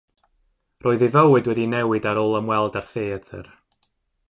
[0.85, 3.53] Roedd ei fywyd wedi newid ar ôl ymweld â'r theatr.